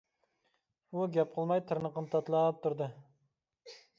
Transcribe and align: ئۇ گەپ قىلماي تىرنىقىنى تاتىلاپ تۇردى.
ئۇ 0.93 1.03
گەپ 1.17 1.35
قىلماي 1.35 1.61
تىرنىقىنى 1.71 2.11
تاتىلاپ 2.15 2.65
تۇردى. 2.65 2.91